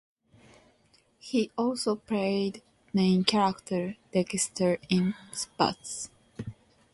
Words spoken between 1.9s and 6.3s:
played main character Dexter in "Spatz".